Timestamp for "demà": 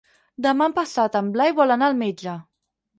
0.45-0.69